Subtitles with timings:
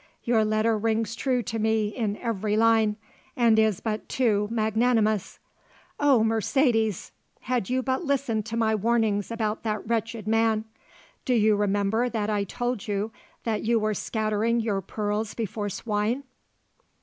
[0.23, 2.95] Your letter rings true to me in every line,
[3.37, 5.37] and is but too magnanimous.
[5.99, 7.11] Oh Mercedes!
[7.41, 10.65] had you but listened to my warnings about that wretched man.
[11.23, 13.11] Do you remember that I told you
[13.43, 16.23] that you were scattering your pearls before swine?